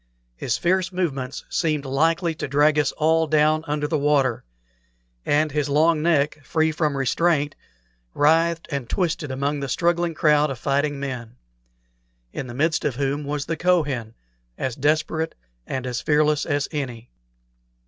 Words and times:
His 0.35 0.57
fierce 0.57 0.91
movements 0.91 1.45
seemed 1.47 1.85
likely 1.85 2.33
to 2.33 2.47
drag 2.47 2.79
us 2.79 2.91
all 2.93 3.27
down 3.27 3.63
under 3.67 3.87
the 3.87 3.99
water; 3.99 4.43
and 5.27 5.51
his 5.51 5.69
long 5.69 6.01
neck, 6.01 6.43
free 6.43 6.71
from 6.71 6.97
restraint, 6.97 7.53
writhed 8.15 8.65
and 8.71 8.89
twisted 8.89 9.29
among 9.29 9.59
the 9.59 9.69
struggling 9.69 10.15
crowd 10.15 10.49
of 10.49 10.57
fighting 10.57 10.99
men, 10.99 11.35
in 12.33 12.47
the 12.47 12.55
midst 12.55 12.83
of 12.83 12.95
whom 12.95 13.25
was 13.25 13.45
the 13.45 13.55
Kohen, 13.57 14.15
as 14.57 14.75
desperate 14.75 15.35
and 15.67 15.85
as 15.85 16.01
fearless 16.01 16.47
as 16.47 16.67
any. 16.71 17.11